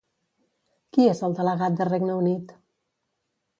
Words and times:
Qui 0.97 1.05
és 1.09 1.21
el 1.27 1.37
delegat 1.41 1.77
de 1.83 1.89
Regne 1.91 2.17
Unit? 2.25 2.57